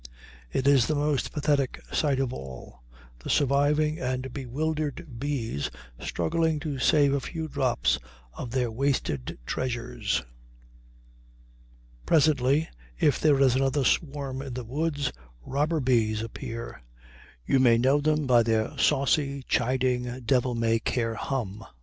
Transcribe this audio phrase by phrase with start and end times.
[0.51, 2.81] It is the most pathetic sight of all,
[3.19, 7.99] the surviving and bewildered bees struggling to save a few drops
[8.33, 10.23] of their wasted treasures.
[12.07, 12.67] Presently,
[12.99, 15.11] if there is another swarm in the woods,
[15.43, 16.81] robber bees appear.
[17.45, 21.63] You may know them by their saucy, chiding, devil may care hum.